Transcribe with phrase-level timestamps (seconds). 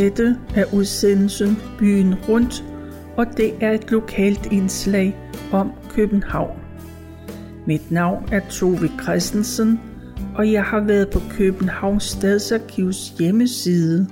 [0.00, 2.64] Dette er udsendelsen Byen Rundt,
[3.16, 5.16] og det er et lokalt indslag
[5.52, 6.60] om København.
[7.66, 9.80] Mit navn er Tove Christensen,
[10.36, 14.08] og jeg har været på Københavns Stadsarkivs hjemmeside.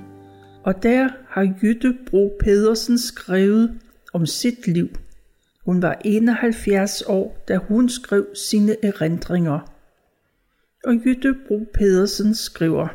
[0.63, 3.79] Og der har Jytte Bro Pedersen skrevet
[4.13, 4.89] om sit liv.
[5.65, 9.59] Hun var 71 år, da hun skrev sine erindringer.
[10.85, 12.87] Og Jytte Bro Pedersen skriver,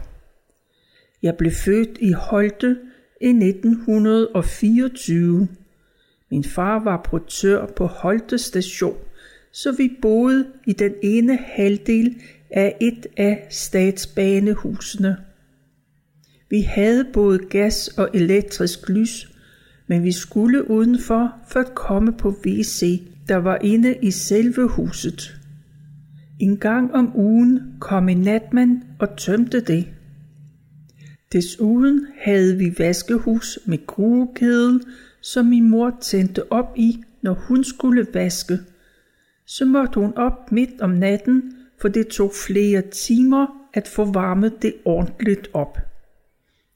[1.24, 2.77] jeg blev født i Holte
[3.20, 5.48] i 1924.
[6.30, 8.97] Min far var portør på Holte station,
[9.52, 12.16] så vi boede i den ene halvdel
[12.50, 15.16] af et af statsbanehusene.
[16.50, 19.28] Vi havde både gas og elektrisk lys,
[19.86, 25.36] men vi skulle udenfor for at komme på WC, der var inde i selve huset.
[26.41, 29.86] En gang om ugen kom en natmand og tømte det.
[31.34, 34.80] Desuden havde vi vaskehus med gruekedel,
[35.20, 38.58] som min mor tændte op i, når hun skulle vaske.
[39.46, 44.62] Så måtte hun op midt om natten, for det tog flere timer at få varmet
[44.62, 45.78] det ordentligt op.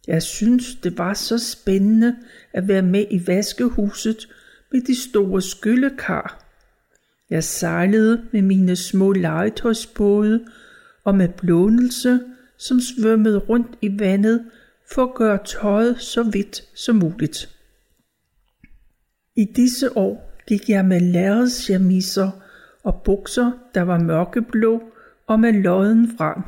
[0.07, 2.17] Jeg synes, det var så spændende
[2.53, 4.29] at være med i vaskehuset
[4.73, 6.45] med de store skyllekar.
[7.31, 10.45] Jeg sejlede med mine små legetøjsbåde
[11.05, 12.21] og med blånelse,
[12.59, 14.45] som svømmede rundt i vandet
[14.93, 17.59] for at gøre tøjet så hvidt som muligt.
[19.37, 22.31] I disse år gik jeg med lærredschamisser
[22.83, 24.83] og bukser, der var mørkeblå
[25.27, 26.45] og med lodden vrang.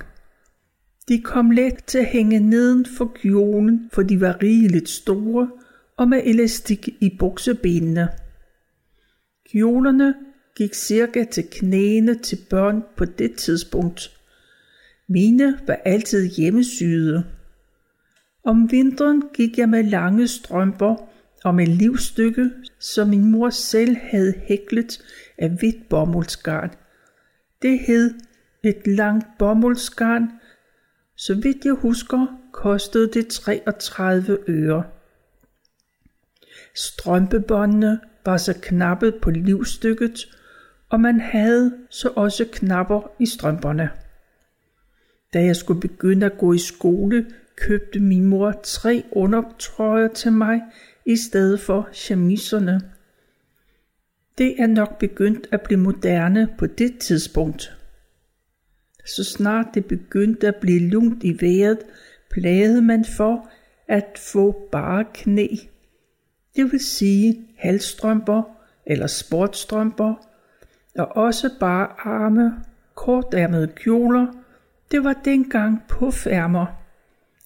[1.09, 5.51] De kom let til at hænge neden for kjolen, for de var rigeligt store
[5.97, 8.09] og med elastik i buksebenene.
[9.51, 10.15] Kjolerne
[10.57, 14.20] gik cirka til knæene til børn på det tidspunkt.
[15.13, 17.25] Mine var altid hjemmesyde.
[18.45, 20.97] Om vinteren gik jeg med lange strømper
[21.45, 25.03] og med livstykke, som min mor selv havde hæklet
[25.39, 26.71] af hvidt bomuldsgarn.
[27.63, 28.15] Det hed
[28.65, 30.31] et langt bomuldsgarn.
[31.17, 34.85] Så vidt jeg husker, kostede det 33 øre.
[36.75, 40.29] Strømpebåndene var så knappet på livstykket,
[40.89, 43.91] og man havde så også knapper i strømperne.
[45.33, 47.27] Da jeg skulle begynde at gå i skole,
[47.57, 50.61] købte min mor tre undertrøjer til mig
[51.07, 52.81] i stedet for chemiserne.
[54.39, 57.77] Det er nok begyndt at blive moderne på det tidspunkt.
[59.07, 61.79] Så snart det begyndte at blive lunt i vejret,
[62.31, 63.51] plagede man for
[63.89, 65.47] at få bare knæ.
[66.57, 68.43] Det vil sige halstrømper
[68.87, 70.15] eller sportstrømper,
[70.99, 72.65] og også bare arme,
[72.95, 74.27] kortærmede kjoler.
[74.91, 76.67] Det var dengang færmer.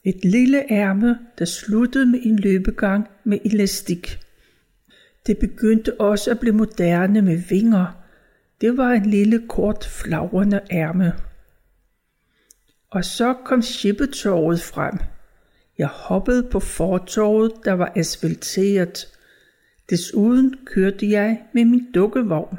[0.04, 4.18] Et lille ærme, der sluttede med en løbegang med elastik.
[5.26, 8.04] Det begyndte også at blive moderne med vinger.
[8.60, 11.12] Det var en lille kort flagrende ærme.
[12.90, 14.98] Og så kom Skippetåret frem.
[15.78, 19.06] Jeg hoppede på fortorvet, der var asfalteret.
[19.90, 22.58] Desuden kørte jeg med min dukkevogn.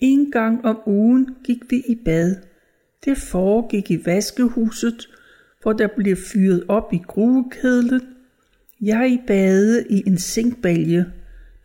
[0.00, 2.36] En gang om ugen gik vi i bad.
[3.04, 5.08] Det foregik i vaskehuset,
[5.62, 8.02] hvor der blev fyret op i gruekedlen.
[8.80, 11.12] Jeg badede i en sinkbalje,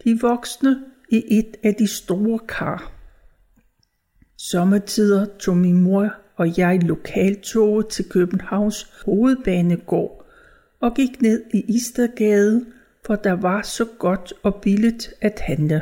[0.03, 2.91] de voksne i et af de store kar.
[4.37, 10.25] Sommetider tog min mor og jeg lokaltoget til Københavns hovedbanegård
[10.79, 12.65] og gik ned i Istergade,
[13.05, 15.81] for der var så godt og billigt at handle.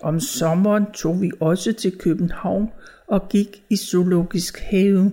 [0.00, 2.68] Om sommeren tog vi også til København
[3.12, 5.12] og gik i zoologisk have.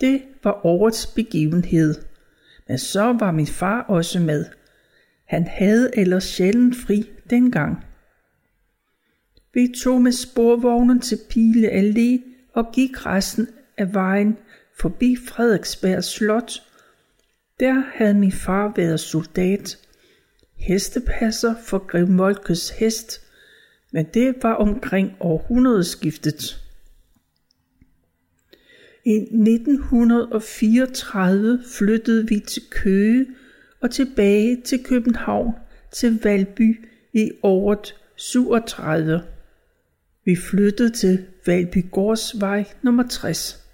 [0.00, 1.94] Det var årets begivenhed.
[2.68, 4.44] Men så var min far også med.
[5.24, 7.84] Han havde ellers sjældent fri dengang.
[9.54, 12.20] Vi tog med sporvognen til Pile Allé
[12.54, 13.48] og gik resten
[13.78, 14.36] af vejen
[14.80, 16.52] forbi Frederiksberg Slot.
[17.60, 19.78] Der havde min far været soldat,
[20.56, 23.20] hestepasser for Grev Molkes hest,
[23.92, 26.61] men det var omkring århundredeskiftet.
[29.04, 33.26] I 1934 flyttede vi til Køge
[33.80, 35.54] og tilbage til København
[35.92, 39.22] til Valby i året 37.
[40.24, 43.66] Vi flyttede til Valbygårdsvej nummer 60.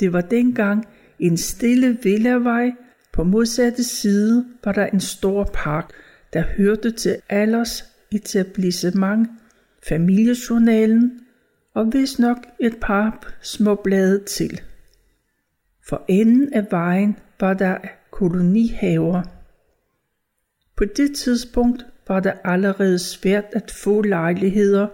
[0.00, 0.88] Det var dengang
[1.18, 2.72] en stille villavej.
[3.12, 5.92] På modsatte side var der en stor park,
[6.32, 9.28] der hørte til alders etablissement,
[9.88, 11.20] familiejournalen
[11.74, 14.60] og vist nok et par små blade til.
[15.88, 17.78] For enden af vejen var der
[18.10, 19.22] kolonihaver.
[20.76, 24.86] På det tidspunkt var det allerede svært at få lejligheder,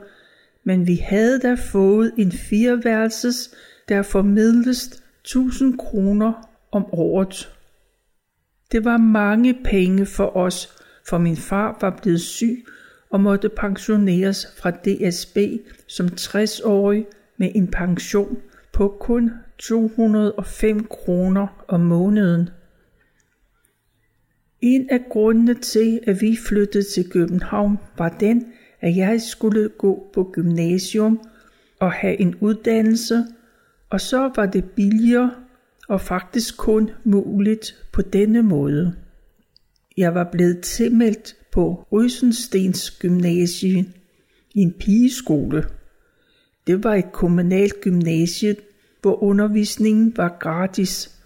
[0.65, 3.55] men vi havde da fået en fireværelses,
[3.89, 7.55] der formidles 1000 kroner om året.
[8.73, 10.77] Det var mange penge for os,
[11.09, 12.65] for min far var blevet syg
[13.11, 15.39] og måtte pensioneres fra DSB
[15.87, 17.07] som 60-årig
[17.37, 18.39] med en pension
[18.73, 22.51] på kun 205 kroner om måneden.
[24.61, 30.11] En af grundene til, at vi flyttede til København, var den, at jeg skulle gå
[30.15, 31.21] på gymnasium
[31.81, 33.25] og have en uddannelse,
[33.91, 35.31] og så var det billigere
[35.89, 38.95] og faktisk kun muligt på denne måde.
[39.97, 43.87] Jeg var blevet tilmeldt på Rysenstens Gymnasium
[44.55, 45.65] i en pigeskole.
[46.67, 48.57] Det var et kommunalt gymnasie,
[49.03, 51.19] hvor undervisningen var gratis.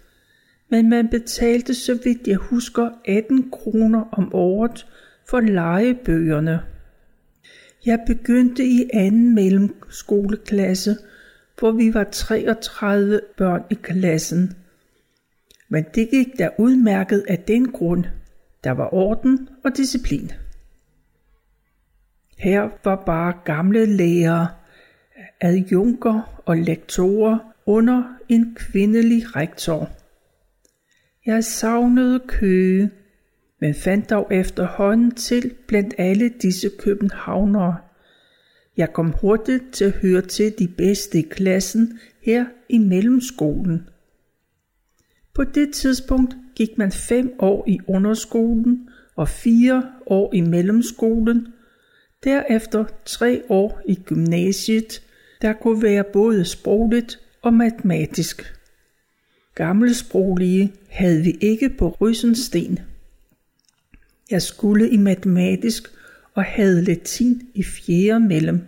[0.69, 4.85] Men man betalte, så vidt jeg husker, 18 kroner om året
[5.29, 6.59] for legebøgerne.
[7.85, 10.97] Jeg begyndte i anden mellemskoleklasse,
[11.59, 14.53] hvor vi var 33 børn i klassen.
[15.69, 18.05] Men det gik der udmærket af den grund,
[18.63, 20.31] der var orden og disciplin.
[22.37, 24.47] Her var bare gamle lærere,
[25.41, 29.89] adjunker og lektorer under en kvindelig rektor.
[31.25, 32.91] Jeg savnede Køge,
[33.61, 37.77] men fandt dog efterhånden til blandt alle disse københavnere.
[38.77, 43.89] Jeg kom hurtigt til at høre til de bedste i klassen her i mellemskolen.
[45.33, 51.47] På det tidspunkt gik man fem år i underskolen og fire år i mellemskolen,
[52.23, 55.01] derefter tre år i gymnasiet,
[55.41, 58.55] der kunne være både sprogligt og matematisk.
[59.55, 62.79] Gammelsproglige havde vi ikke på Rysensten.
[64.31, 65.83] Jeg skulle i matematisk
[66.33, 68.61] og havde latin i fjerde mellem,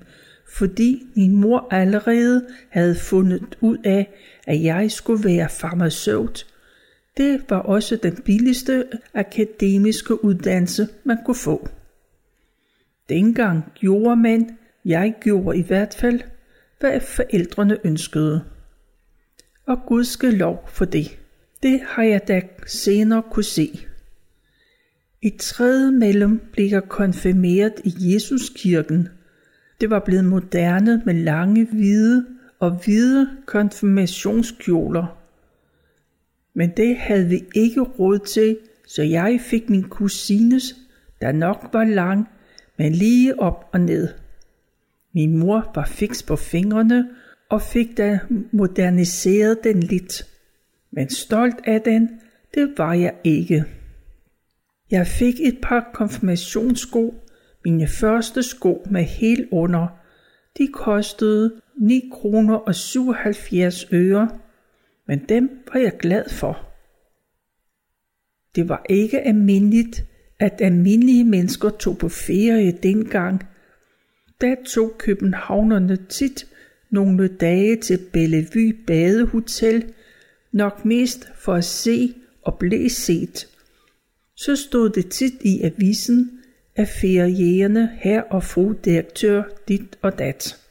[0.58, 4.10] fordi min mor allerede havde fundet ud af,
[4.48, 6.46] at jeg skulle være farmaceut.
[7.18, 11.68] Det var også den billigste akademiske uddannelse, man kunne få.
[13.10, 16.22] Dengang gjorde man, jeg gjorde i hvert fald,
[16.80, 18.44] hvad forældrene ønskede.
[19.66, 21.20] Og Gud skal lov for det.
[21.64, 23.80] Det har jeg da senere kunne se.
[25.22, 29.10] I tredje mellem blev jeg konfirmeret i Jesuskirken.
[29.82, 32.26] Det var blevet moderne med lange hvide
[32.60, 35.25] og hvide konfirmationskjoler.
[36.56, 38.58] Men det havde vi ikke råd til,
[38.88, 40.76] så jeg fik min kusines,
[41.22, 42.28] der nok var lang,
[42.78, 44.08] men lige op og ned.
[45.14, 47.10] Min mor var fiks på fingrene
[47.50, 48.20] og fik da
[48.52, 50.28] moderniseret den lidt.
[50.92, 52.10] Men stolt af den,
[52.54, 53.66] det var jeg ikke.
[54.92, 57.16] Jeg fik et par konfirmationssko,
[57.66, 59.88] mine første sko med helt under.
[60.58, 64.30] De kostede 9 kroner og 77 øre,
[65.08, 66.66] men dem var jeg glad for.
[68.56, 70.06] Det var ikke almindeligt,
[70.40, 73.44] at almindelige mennesker tog på ferie dengang.
[74.42, 76.48] Da tog københavnerne tit
[76.90, 79.94] nogle dage til Bellevue Badehotel,
[80.52, 83.48] nok mest for at se og blive set.
[84.36, 86.42] Så stod det tit i avisen,
[86.76, 90.62] at ferierende her og fru direktør dit og dat.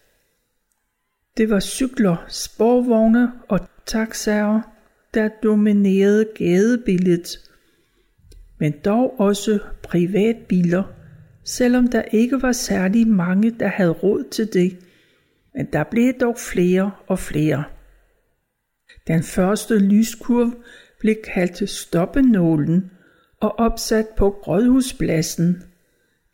[1.36, 4.60] Det var cykler, sporvogne og taxaer,
[5.14, 7.38] der dominerede gadebilledet,
[8.60, 10.82] men dog også privatbiler,
[11.44, 14.78] selvom der ikke var særlig mange, der havde råd til det,
[15.54, 17.64] men der blev dog flere og flere.
[19.06, 20.52] Den første lyskurv
[21.00, 22.90] blev kaldt stoppenålen
[23.40, 25.62] og opsat på Rådhuspladsen.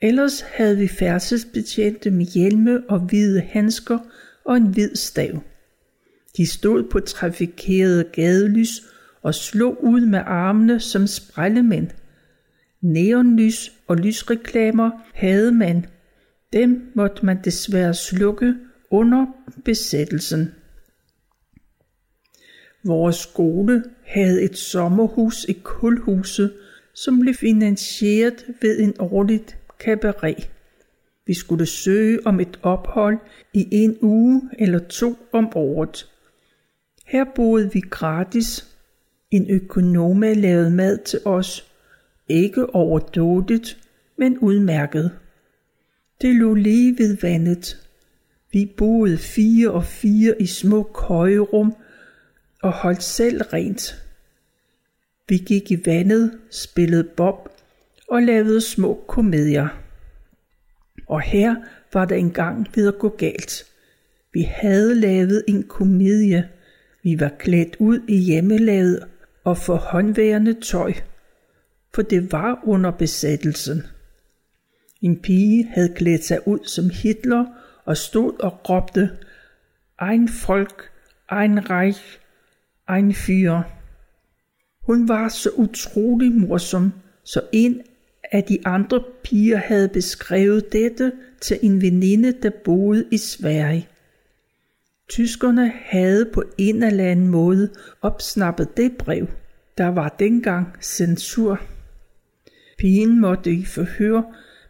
[0.02, 3.98] Ellers havde vi færdselsbetjente med hjelme og hvide handsker
[4.44, 5.42] og en hvid stav.
[6.40, 8.70] De stod på trafikerede gadelys
[9.22, 11.88] og slog ud med armene som sprællemænd.
[12.80, 15.86] Neonlys og lysreklamer havde man.
[16.52, 18.54] Dem måtte man desværre slukke
[18.90, 19.26] under
[19.64, 20.54] besættelsen.
[22.84, 26.52] Vores skole havde et sommerhus i Kulhuset,
[26.94, 30.50] som blev finansieret ved en årligt kabaret.
[31.26, 33.18] Vi skulle søge om et ophold
[33.54, 36.09] i en uge eller to om året.
[37.10, 38.66] Her boede vi gratis.
[39.30, 41.72] En økonoma lavede mad til os.
[42.28, 43.78] Ikke overdådigt,
[44.16, 45.10] men udmærket.
[46.20, 47.86] Det lå lige ved vandet.
[48.52, 51.74] Vi boede fire og fire i små køjerum,
[52.62, 54.04] og holdt selv rent.
[55.28, 57.48] Vi gik i vandet, spillede bob
[58.08, 59.68] og lavede små komedier.
[61.06, 61.54] Og her
[61.92, 63.66] var der engang ved at gå galt.
[64.32, 66.48] Vi havde lavet en komedie.
[67.02, 69.06] Vi var klædt ud i hjemmelavet
[69.44, 70.92] og for håndværende tøj,
[71.94, 73.82] for det var under besættelsen.
[75.00, 77.44] En pige havde klædt sig ud som Hitler
[77.84, 79.10] og stod og råbte,
[80.02, 80.90] Ein Volk,
[81.32, 82.18] ein Reich,
[82.90, 83.62] ein Führer.
[84.82, 86.92] Hun var så utrolig morsom,
[87.24, 87.82] så en
[88.32, 93.88] af de andre piger havde beskrevet dette til en veninde, der boede i Sverige.
[95.10, 97.70] Tyskerne havde på en eller anden måde
[98.02, 99.26] opsnappet det brev.
[99.78, 101.60] Der var dengang censur.
[102.78, 104.22] Pigen måtte i forhør,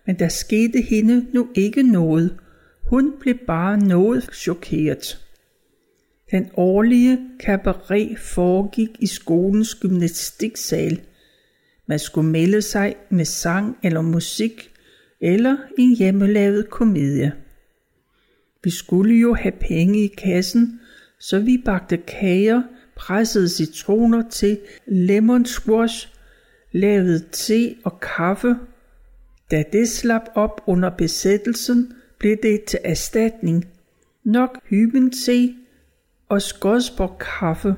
[0.07, 2.39] men der skete hende nu ikke noget.
[2.91, 5.27] Hun blev bare noget chokeret.
[6.31, 11.01] Den årlige kabaret foregik i skolens gymnastiksal.
[11.87, 14.71] Man skulle melde sig med sang eller musik,
[15.21, 17.33] eller en hjemmelavet komedie.
[18.65, 20.81] Vi skulle jo have penge i kassen,
[21.19, 22.63] så vi bagte kager,
[22.97, 26.09] pressede citroner til lemon squash,
[26.73, 28.57] lavede te og kaffe.
[29.51, 33.65] Da det slap op under besættelsen, blev det til erstatning.
[34.25, 35.55] Nok hyben te
[36.29, 37.75] og skodsborg kaffe,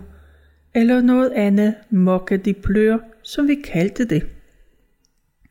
[0.75, 4.27] eller noget andet mokka de plør, som vi kaldte det.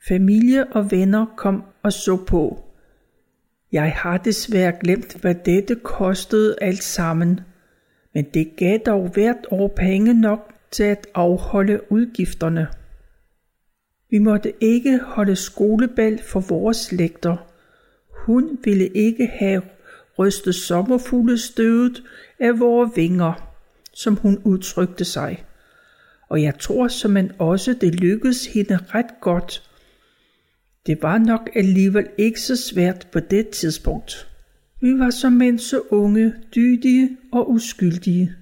[0.07, 2.70] Familie og venner kom og så på.
[3.71, 7.39] Jeg har desværre glemt, hvad dette kostede alt sammen,
[8.13, 12.67] men det gav dog hvert år penge nok til at afholde udgifterne.
[14.09, 17.37] Vi måtte ikke holde skolebal for vores lægter.
[18.25, 19.61] Hun ville ikke have
[20.19, 22.03] rystet sommerfuglestøvet
[22.39, 23.33] af vores vinger,
[23.93, 25.45] som hun udtrykte sig.
[26.29, 29.70] Og jeg tror som man også det lykkedes hende ret godt.
[30.85, 34.27] Det var nok alligevel ikke så svært på det tidspunkt.
[34.81, 38.35] Vi var som mænd så unge, dydige og uskyldige.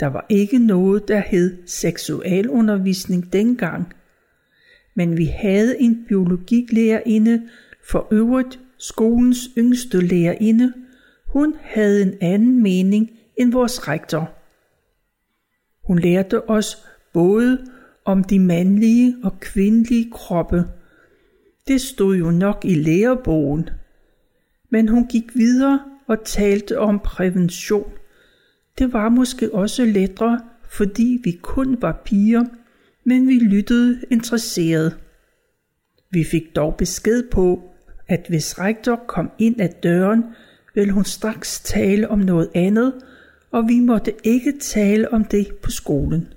[0.00, 3.92] Der var ikke noget, der hed seksualundervisning dengang,
[4.96, 7.48] men vi havde en biologilærerinde,
[7.90, 10.72] for øvrigt skolens yngste lærerinde,
[11.26, 14.34] hun havde en anden mening end vores rektor.
[15.86, 17.66] Hun lærte os både
[18.08, 20.64] om de mandlige og kvindelige kroppe.
[21.68, 23.70] Det stod jo nok i lærebogen.
[24.70, 27.92] Men hun gik videre og talte om prævention.
[28.78, 32.44] Det var måske også lettere, fordi vi kun var piger,
[33.04, 34.96] men vi lyttede interesseret.
[36.10, 37.62] Vi fik dog besked på,
[38.06, 40.24] at hvis rektor kom ind ad døren,
[40.74, 42.92] ville hun straks tale om noget andet,
[43.50, 46.28] og vi måtte ikke tale om det på skolen.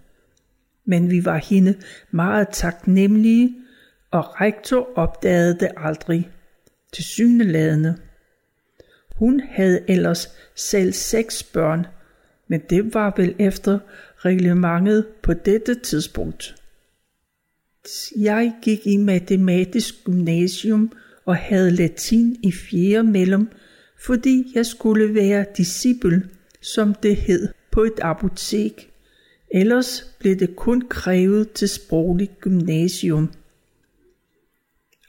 [0.85, 1.75] Men vi var hende
[2.11, 3.55] meget taknemmelige,
[4.11, 6.29] og rektor opdagede det aldrig.
[6.93, 7.97] Til syneladende.
[9.15, 11.85] Hun havde ellers selv seks børn,
[12.47, 13.79] men det var vel efter
[14.17, 16.55] reglementet på dette tidspunkt.
[18.17, 20.91] Jeg gik i matematisk gymnasium
[21.25, 23.49] og havde latin i fjerde mellem,
[24.05, 26.29] fordi jeg skulle være disciple,
[26.61, 28.90] som det hed på et apotek.
[29.53, 33.31] Ellers blev det kun krævet til sprogligt gymnasium.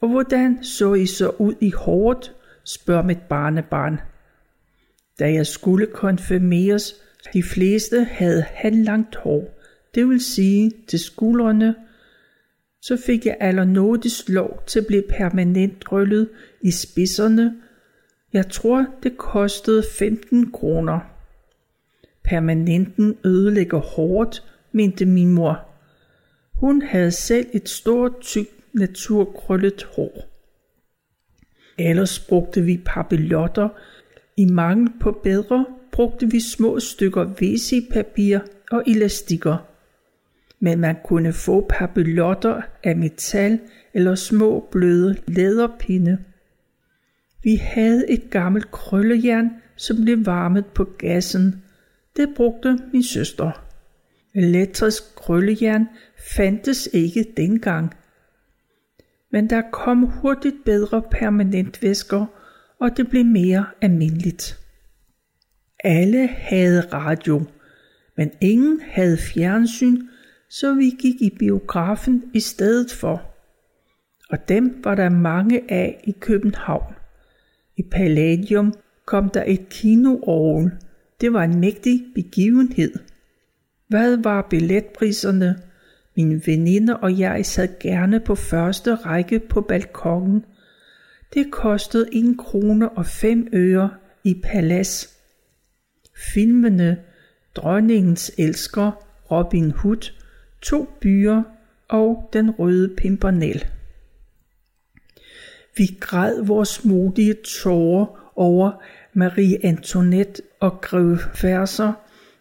[0.00, 2.34] Og hvordan så I så ud i hårdt,
[2.64, 4.00] spørger mit barnebarn.
[5.18, 6.94] Da jeg skulle konfirmeres,
[7.32, 9.58] de fleste havde halvlangt hår,
[9.94, 11.74] det vil sige til skuldrene
[12.82, 16.28] så fik jeg allernådigst lov til at blive permanent røllet
[16.60, 17.54] i spidserne.
[18.32, 21.00] Jeg tror, det kostede 15 kroner.
[22.24, 25.68] Permanenten ødelægger hårdt, mente min mor.
[26.54, 30.28] Hun havde selv et stort, tykt, naturkrøllet hår.
[31.78, 33.68] Ellers brugte vi papillotter.
[34.36, 38.38] I mangel på bedre brugte vi små stykker WC-papir
[38.70, 39.72] og elastikker
[40.64, 43.60] men man kunne få papillotter af metal
[43.94, 46.18] eller små bløde læderpinde.
[47.42, 51.61] Vi havde et gammelt krøllejern, som blev varmet på gassen.
[52.16, 53.66] Det brugte min søster.
[54.34, 55.88] Elektrisk krøllejern
[56.36, 57.94] fandtes ikke dengang.
[59.30, 62.26] Men der kom hurtigt bedre permanentvæsker,
[62.78, 64.58] og det blev mere almindeligt.
[65.84, 67.42] Alle havde radio,
[68.16, 69.96] men ingen havde fjernsyn
[70.52, 73.22] så vi gik i biografen i stedet for.
[74.30, 76.94] Og dem var der mange af i København.
[77.76, 80.70] I Palladium kom der et kinoorgel.
[81.22, 82.92] Det var en mægtig begivenhed.
[83.88, 85.58] Hvad var billetpriserne?
[86.16, 90.44] Mine veninder og jeg sad gerne på første række på balkongen.
[91.34, 93.90] Det kostede 1 krone og 5 øre
[94.24, 95.18] i palads.
[96.34, 96.98] Filmene
[97.54, 98.92] Dronningens elsker,
[99.30, 100.12] Robin Hood,
[100.62, 101.42] To byer
[101.88, 103.64] og Den røde pimpernel.
[105.76, 111.92] Vi græd vores modige tårer over Marie Antoinette og Greve Færser,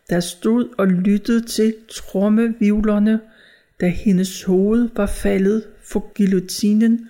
[0.10, 3.20] der stod og lyttede til trommevivlerne,
[3.82, 7.10] da hendes hoved var faldet for guillotinen,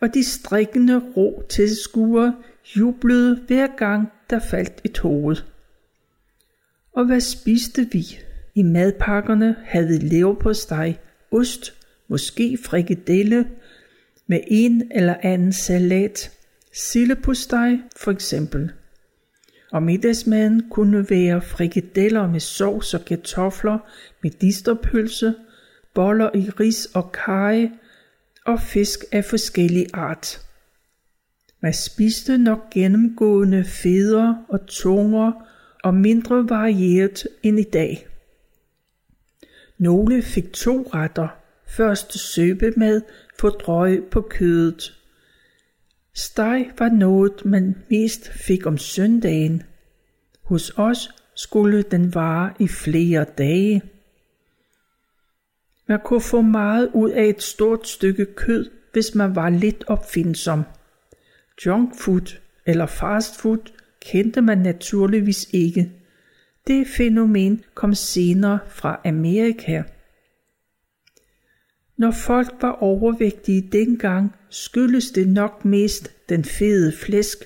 [0.00, 2.34] og de strikkende ro tilskuere
[2.76, 5.36] jublede hver gang, der faldt et hoved.
[6.92, 8.18] Og hvad spiste vi?
[8.54, 10.96] I madpakkerne havde leverpostej,
[11.30, 11.74] ost,
[12.08, 13.46] måske frikadelle,
[14.26, 16.30] med en eller anden salat,
[16.72, 18.72] sillepostej for eksempel.
[19.72, 23.78] Og middagsmaden kunne være frikadeller med sovs og kartofler,
[24.22, 25.34] medisterpølse,
[25.94, 27.68] boller i ris og kaj
[28.46, 30.40] og fisk af forskellig art.
[31.60, 35.32] Man spiste nok gennemgående feder og tunger
[35.84, 38.06] og mindre varieret end i dag.
[39.78, 41.28] Nogle fik to retter.
[41.66, 43.00] Først søbe med
[43.40, 45.01] drøg på kødet.
[46.14, 49.62] Steg var noget, man mest fik om søndagen.
[50.42, 53.82] Hos os skulle den vare i flere dage.
[55.86, 60.62] Man kunne få meget ud af et stort stykke kød, hvis man var lidt opfindsom.
[61.66, 65.92] Junk food eller fast food kendte man naturligvis ikke.
[66.66, 69.82] Det fænomen kom senere fra Amerika.
[71.96, 77.38] Når folk var overvægtige dengang, skyldes det nok mest den fede flæsk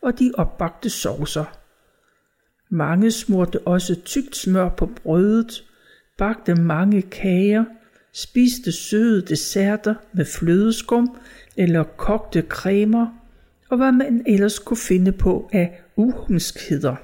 [0.00, 1.58] og de opbagte saucer.
[2.68, 5.64] Mange smurte også tykt smør på brødet,
[6.18, 7.64] bagte mange kager,
[8.12, 11.16] spiste søde desserter med flødeskum
[11.56, 13.06] eller kogte cremer,
[13.70, 16.96] og hvad man ellers kunne finde på af uhumskheder.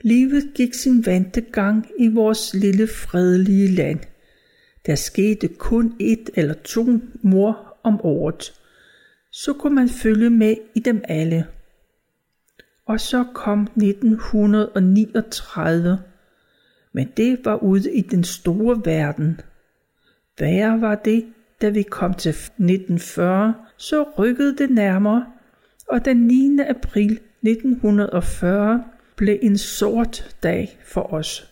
[0.00, 4.00] Livet gik sin vante gang i vores lille fredelige land.
[4.86, 6.86] Der skete kun et eller to
[7.22, 8.60] mor om året.
[9.30, 11.46] Så kunne man følge med i dem alle.
[12.86, 15.98] Og så kom 1939.
[16.92, 19.40] Men det var ude i den store verden.
[20.38, 21.26] Værre var det,
[21.62, 25.26] da vi kom til 1940, så rykkede det nærmere,
[25.88, 26.58] og den 9.
[26.68, 28.84] april 1940
[29.16, 31.51] blev en sort dag for os.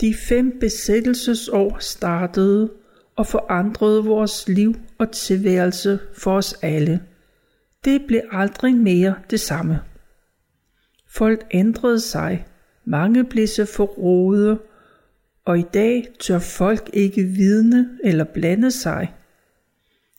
[0.00, 2.70] De fem besættelsesår startede
[3.16, 7.02] og forandrede vores liv og tilværelse for os alle.
[7.84, 9.80] Det blev aldrig mere det samme.
[11.08, 12.46] Folk ændrede sig,
[12.84, 14.58] mange blev så forråde,
[15.44, 19.14] og i dag tør folk ikke vidne eller blande sig.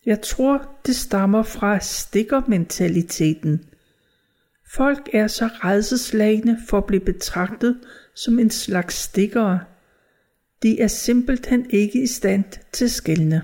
[0.05, 3.65] Jeg tror, det stammer fra stikkermentaliteten.
[4.73, 7.77] Folk er så redselslagende for at blive betragtet
[8.17, 9.59] som en slags stikkere.
[10.63, 13.41] De er simpelthen ikke i stand til skældne.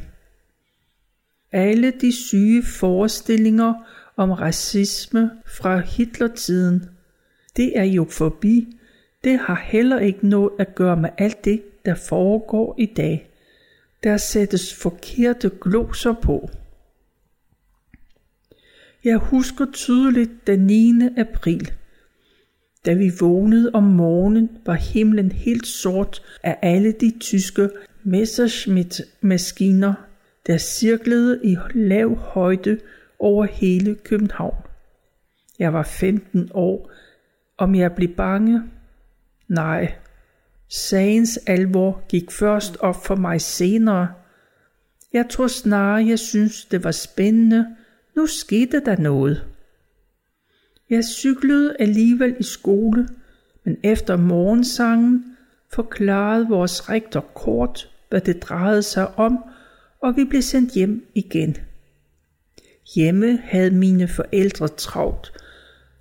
[1.52, 3.74] Alle de syge forestillinger
[4.18, 6.86] om racisme fra Hitlertiden,
[7.56, 8.78] det er jo forbi.
[9.24, 13.30] Det har heller ikke noget at gøre med alt det, der foregår i dag.
[14.04, 16.50] Der sættes forkerte gloser på.
[19.04, 20.94] Jeg husker tydeligt den 9.
[21.18, 21.72] april.
[22.86, 27.70] Da vi vågnede om morgenen, var himlen helt sort af alle de tyske
[28.04, 29.94] Messerschmitt-maskiner,
[30.48, 32.80] der cirklede i lav højde
[33.20, 34.58] over hele København.
[35.60, 36.92] Jeg var 15 år.
[37.58, 38.62] Om jeg blev bange?
[39.48, 39.94] Nej.
[40.70, 44.08] Sagens alvor gik først op for mig senere.
[45.14, 47.76] Jeg tror snarere, jeg synes, det var spændende.
[48.16, 49.53] Nu skete der noget.
[50.94, 53.08] Jeg cyklede alligevel i skole,
[53.64, 55.36] men efter morgensangen
[55.74, 59.44] forklarede vores rektor kort, hvad det drejede sig om,
[60.02, 61.58] og vi blev sendt hjem igen.
[62.96, 65.32] Hjemme havde mine forældre travlt,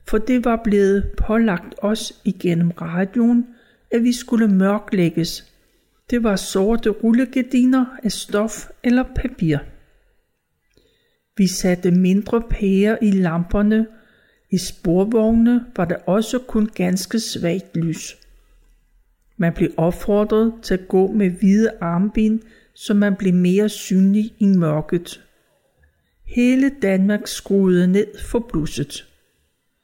[0.08, 3.46] for det var blevet pålagt os igennem radioen,
[3.90, 5.52] at vi skulle mørklægges.
[6.10, 9.58] Det var sorte rullegardiner af stof eller papir.
[11.36, 13.86] Vi satte mindre pærer i lamperne,
[14.52, 18.16] i sporvogne var der også kun ganske svagt lys.
[19.36, 22.40] Man blev opfordret til at gå med hvide armbind,
[22.74, 25.22] så man blev mere synlig i mørket.
[26.24, 29.08] Hele Danmark skruede ned for blusset.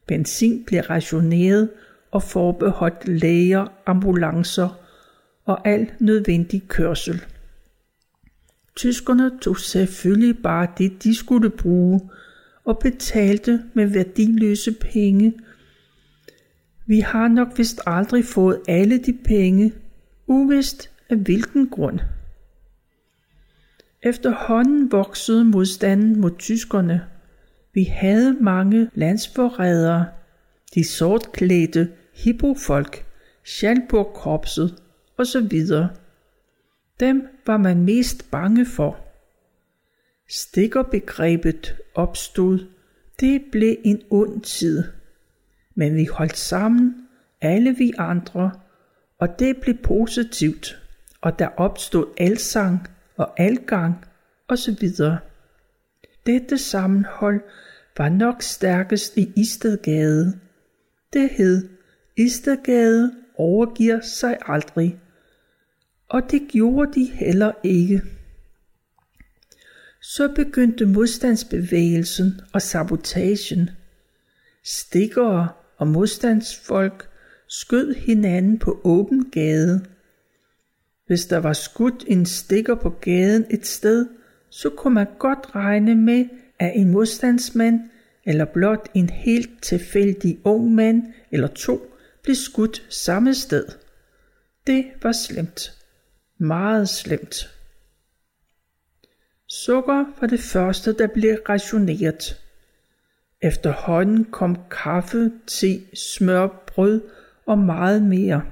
[0.06, 1.70] Benzin blev rationeret
[2.10, 4.68] og forbeholdt læger, ambulancer
[5.44, 7.24] og al nødvendig kørsel.
[8.76, 12.00] Tyskerne tog selvfølgelig bare det, de skulle bruge,
[12.68, 15.34] og betalte med værdiløse penge.
[16.86, 19.72] Vi har nok vist aldrig fået alle de penge,
[20.26, 22.00] uvist af hvilken grund.
[24.02, 27.04] Efterhånden voksede modstanden mod tyskerne.
[27.74, 30.06] Vi havde mange landsforrædere,
[30.74, 33.06] de sortklædte hippofolk,
[33.44, 34.74] Schalburg-korpset
[35.18, 35.62] osv.
[37.00, 39.07] Dem var man mest bange for.
[40.28, 42.66] Stikkerbegrebet opstod,
[43.20, 44.84] det blev en ond tid.
[45.74, 47.08] Men vi holdt sammen,
[47.40, 48.50] alle vi andre,
[49.18, 50.82] og det blev positivt,
[51.20, 54.04] og der opstod alsang og algang
[54.48, 54.88] osv.
[56.26, 57.40] Dette sammenhold
[57.98, 60.40] var nok stærkest i Istedgade.
[61.12, 61.68] Det hed,
[62.16, 65.00] Istedgade overgiver sig aldrig,
[66.08, 68.02] og det gjorde de heller ikke.
[70.02, 73.70] Så begyndte modstandsbevægelsen og sabotagen.
[74.64, 77.08] Stikkere og modstandsfolk
[77.48, 79.84] skød hinanden på åben gade.
[81.06, 84.06] Hvis der var skudt en stikker på gaden et sted,
[84.50, 86.24] så kunne man godt regne med,
[86.58, 87.80] at en modstandsmand
[88.26, 93.64] eller blot en helt tilfældig ung mand eller to blev skudt samme sted.
[94.66, 95.72] Det var slemt.
[96.38, 97.57] Meget slemt.
[99.48, 102.40] Sukker var det første, der blev rationeret.
[103.42, 107.00] Efterhånden kom kaffe, te, smør, brød
[107.46, 108.42] og meget mere.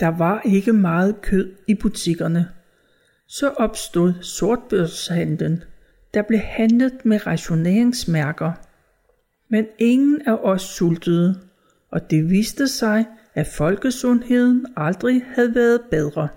[0.00, 2.48] Der var ikke meget kød i butikkerne.
[3.26, 5.62] Så opstod sortbørshandlen.
[6.14, 8.52] Der blev handlet med rationeringsmærker.
[9.48, 11.40] Men ingen af os sultede,
[11.90, 16.28] og det viste sig, at folkesundheden aldrig havde været bedre.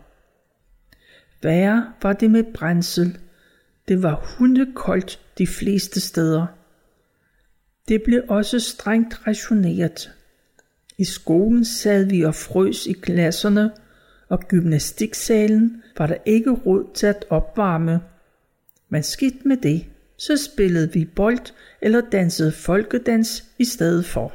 [1.43, 3.17] Værre var det med brændsel.
[3.87, 6.45] Det var hundekoldt de fleste steder.
[7.87, 10.11] Det blev også strengt rationeret.
[10.97, 13.71] I skolen sad vi og frøs i klasserne,
[14.29, 18.01] og gymnastiksalen var der ikke råd til at opvarme.
[18.89, 19.85] Men skidt med det,
[20.17, 24.33] så spillede vi bold eller dansede folkedans i stedet for.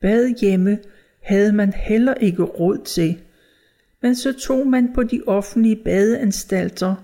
[0.00, 0.78] Bad hjemme
[1.22, 3.18] havde man heller ikke råd til,
[4.02, 6.94] men så tog man på de offentlige badeanstalter,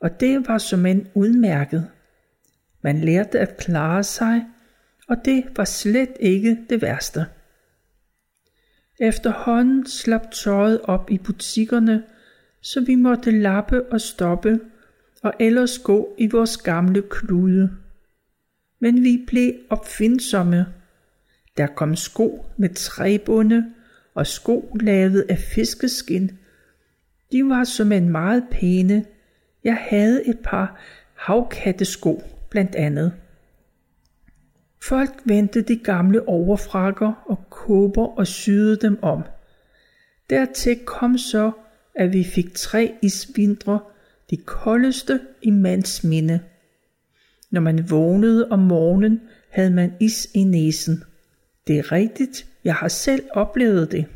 [0.00, 1.88] og det var som en udmærket.
[2.82, 4.46] Man lærte at klare sig,
[5.08, 7.26] og det var slet ikke det værste.
[9.00, 12.02] Efterhånden slap tøjet op i butikkerne,
[12.62, 14.60] så vi måtte lappe og stoppe,
[15.22, 17.70] og ellers gå i vores gamle klude.
[18.80, 20.66] Men vi blev opfindsomme.
[21.56, 23.74] Der kom sko med træbunde
[24.18, 26.30] og sko lavet af fiskeskin.
[27.32, 29.04] De var som en meget pæne.
[29.64, 30.80] Jeg havde et par
[31.14, 33.12] havkattesko blandt andet.
[34.88, 39.22] Folk vendte de gamle overfrakker og kåber og syede dem om.
[40.30, 41.50] Dertil kom så,
[41.94, 43.80] at vi fik tre isvindre,
[44.30, 46.40] de koldeste i mands minde.
[47.50, 51.04] Når man vågnede om morgenen, havde man is i næsen.
[51.66, 54.06] Det er rigtigt, jeg har selv oplevet det.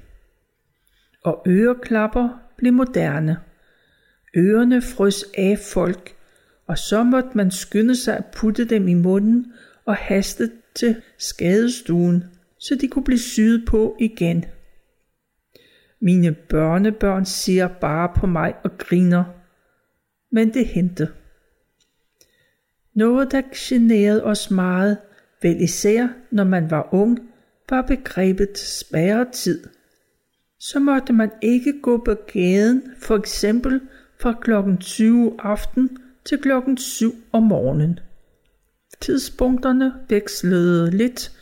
[1.24, 3.36] Og øreklapper blev moderne.
[4.36, 6.16] Ørerne frøs af folk,
[6.66, 9.52] og så måtte man skynde sig at putte dem i munden
[9.84, 12.24] og haste til skadestuen,
[12.58, 14.44] så de kunne blive syet på igen.
[16.00, 19.24] Mine børnebørn ser bare på mig og griner,
[20.30, 21.08] men det hente.
[22.94, 24.98] Noget, der generede os meget,
[25.42, 27.31] vel især når man var ung,
[27.72, 29.64] var begrebet spærretid.
[30.60, 33.80] Så måtte man ikke gå på gaden, for eksempel
[34.20, 37.98] fra klokken 20 aften til klokken 7 om morgenen.
[39.00, 41.32] Tidspunkterne vekslede lidt.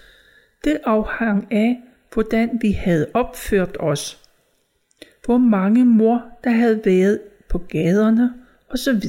[0.64, 1.80] Det afhang af,
[2.14, 4.18] hvordan vi havde opført os.
[5.24, 8.32] Hvor mange mor, der havde været på gaderne
[8.68, 9.02] osv.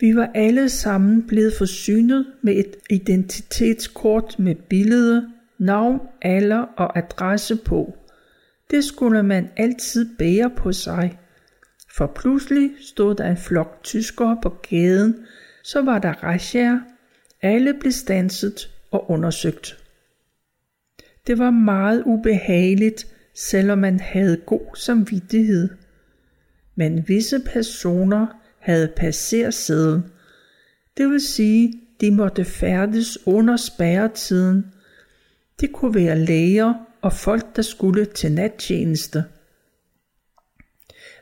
[0.00, 7.56] Vi var alle sammen blevet forsynet med et identitetskort med billede, navn, alder og adresse
[7.56, 7.94] på.
[8.70, 11.18] Det skulle man altid bære på sig.
[11.96, 15.26] For pludselig stod der en flok tyskere på gaden,
[15.62, 16.80] så var der razziaer.
[17.42, 19.84] Alle blev stanset og undersøgt.
[21.26, 25.68] Det var meget ubehageligt, selvom man havde god samvittighed.
[26.74, 28.26] Men visse personer
[28.58, 30.04] havde passersedlen.
[30.96, 34.72] Det vil sige, de måtte færdes under spærretiden.
[35.60, 39.24] Det kunne være læger og folk, der skulle til nattjeneste.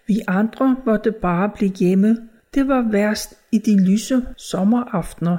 [0.06, 2.28] Vi andre måtte bare blive hjemme.
[2.54, 5.38] Det var værst i de lyse sommeraftener.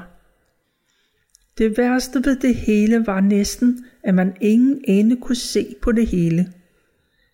[1.58, 6.08] Det værste ved det hele var næsten, at man ingen ende kunne se på det
[6.08, 6.54] hele.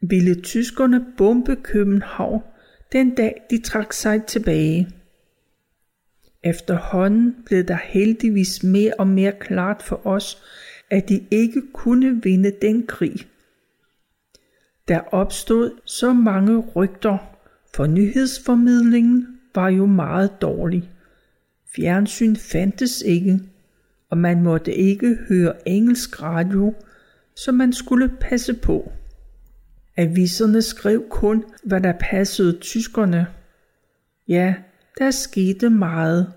[0.02, 2.42] Ville tyskerne bombe København
[2.92, 4.90] den dag de trak sig tilbage.
[6.44, 10.42] Efterhånden blev der heldigvis mere og mere klart for os,
[10.90, 13.16] at de ikke kunne vinde den krig.
[14.88, 17.18] Der opstod så mange rygter,
[17.76, 20.90] for nyhedsformidlingen var jo meget dårlig.
[21.76, 23.40] Fjernsyn fandtes ikke,
[24.10, 26.76] og man måtte ikke høre engelsk radio,
[27.36, 28.92] så man skulle passe på.
[29.98, 33.28] Aviserne skrev kun, hvad der passede tyskerne.
[34.28, 34.56] Ja,
[34.98, 36.34] der skete meget.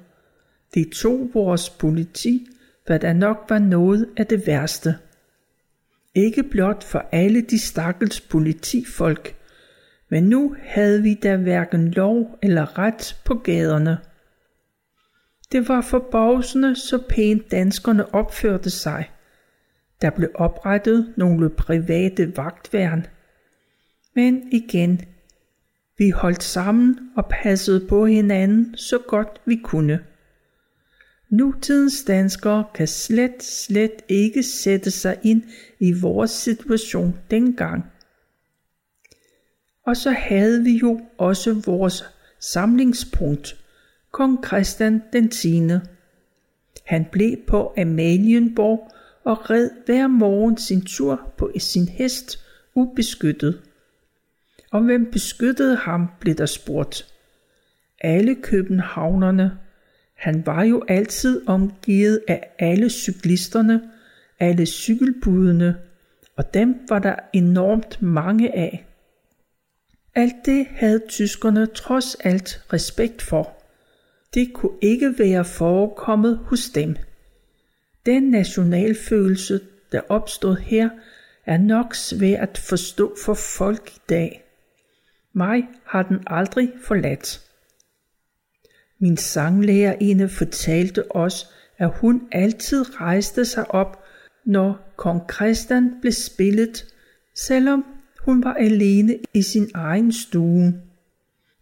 [0.75, 2.49] De tog vores politi,
[2.89, 4.95] hvad der nok var noget af det værste.
[6.15, 9.35] Ikke blot for alle de stakkels politifolk,
[10.09, 13.99] men nu havde vi da hverken lov eller ret på gaderne.
[15.53, 19.11] Det var forbavsende, så pænt danskerne opførte sig.
[20.01, 23.07] Der blev oprettet nogle private vagtværn.
[24.15, 25.01] Men igen,
[25.99, 30.01] vi holdt sammen og passede på hinanden så godt vi kunne.
[31.31, 35.43] Nutidens danskere kan slet, slet ikke sætte sig ind
[35.79, 37.85] i vores situation dengang.
[39.87, 42.05] Og så havde vi jo også vores
[42.41, 43.57] samlingspunkt,
[44.11, 45.63] kong Christian den 10.
[46.85, 48.93] Han blev på Amalienborg
[49.25, 52.39] og red hver morgen sin tur på sin hest
[52.75, 53.63] ubeskyttet.
[54.71, 57.15] Og hvem beskyttede ham, blev der spurgt.
[58.01, 59.59] Alle københavnerne.
[60.19, 63.91] Han var jo altid omgivet af alle cyklisterne,
[64.41, 65.77] alle cykelbudene,
[66.37, 68.87] og dem var der enormt mange af.
[70.15, 73.63] Alt det havde tyskerne trods alt respekt for.
[74.35, 76.97] Det kunne ikke være forekommet hos dem.
[78.07, 79.61] Den nationalfølelse,
[79.93, 80.91] der opstod her,
[81.47, 84.45] er nok svær at forstå for folk i dag.
[85.33, 87.41] Mig har den aldrig forladt.
[89.01, 91.47] Min sanglærerinde fortalte os,
[91.79, 94.05] at hun altid rejste sig op,
[94.45, 96.95] når kong Christian blev spillet,
[97.35, 97.85] selvom
[98.25, 100.75] hun var alene i sin egen stue.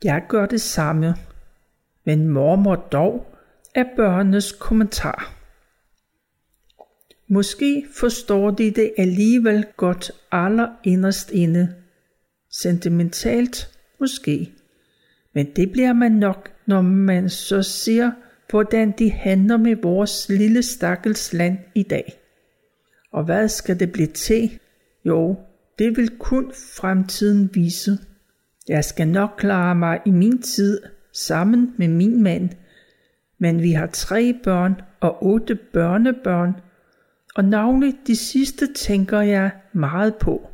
[0.04, 1.14] Jeg gør det samme,
[2.04, 3.36] men mormor dog
[3.74, 5.32] er børnenes kommentar.
[7.28, 11.74] Måske forstår de det alligevel godt aller inderst inde.
[12.50, 14.52] Sentimentalt måske.
[15.32, 18.10] Men det bliver man nok, når man så ser,
[18.50, 22.20] hvordan de handler med vores lille stakkels land i dag.
[23.12, 24.58] Og hvad skal det blive til?
[25.04, 25.36] Jo,
[25.78, 27.98] det vil kun fremtiden vise.
[28.68, 30.80] Jeg skal nok klare mig i min tid
[31.12, 32.50] sammen med min mand,
[33.38, 36.52] men vi har tre børn og otte børnebørn,
[37.34, 40.50] og navnlig de sidste tænker jeg meget på.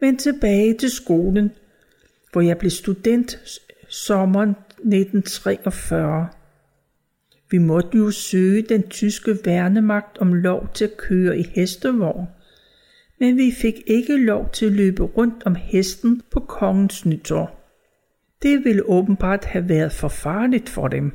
[0.00, 1.50] Men tilbage til skolen,
[2.32, 6.28] hvor jeg blev student sommeren 1943.
[7.50, 12.26] Vi måtte jo søge den tyske værnemagt om lov til at køre i hestevogn,
[13.20, 17.58] men vi fik ikke lov til at løbe rundt om hesten på kongens nytår.
[18.42, 21.12] Det ville åbenbart have været for farligt for dem.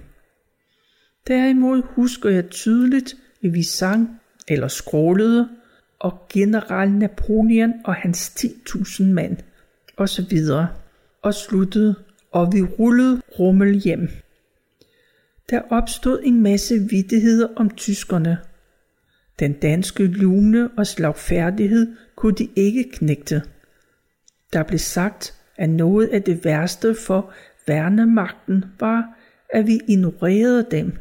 [1.28, 5.50] Derimod husker jeg tydeligt, at vi sang eller skrålede,
[6.00, 9.38] og general Napoleon og hans 10.000 mand,
[9.96, 10.68] og så videre,
[11.22, 11.96] og sluttede,
[12.32, 14.10] og vi rullede rummel hjem.
[15.50, 18.38] Der opstod en masse vidtigheder om tyskerne.
[19.40, 23.42] Den danske lune og slagfærdighed kunne de ikke knægte.
[24.54, 27.34] Der blev sagt, at noget af det værste for
[27.68, 29.18] værnemagten var,
[29.50, 30.98] at vi ignorerede dem.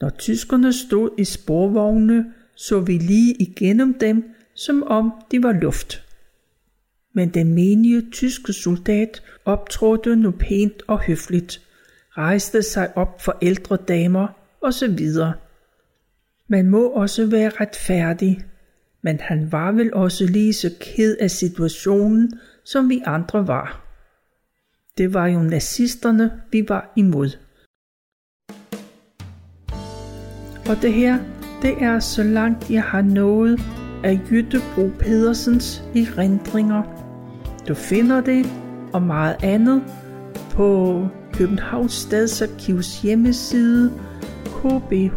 [0.00, 4.24] Når tyskerne stod i sporvogne, så vi lige igennem dem,
[4.54, 6.05] som om de var luft.
[7.16, 11.60] Men den menige tyske soldat optrådte nu pænt og høfligt,
[12.10, 14.28] rejste sig op for ældre damer
[14.60, 14.98] osv.
[16.48, 18.44] Man må også være retfærdig,
[19.02, 23.86] men han var vel også lige så ked af situationen, som vi andre var.
[24.98, 27.30] Det var jo nazisterne, vi var imod.
[30.68, 31.18] Og det her,
[31.62, 33.60] det er så langt jeg har nået
[34.04, 37.05] af Jytte Bro Pedersens erindringer.
[37.68, 38.46] Du finder det
[38.92, 39.82] og meget andet
[40.50, 41.00] på
[41.32, 43.92] Københavns Stadsarkivs hjemmeside
[44.44, 45.16] kbharkiv.dk.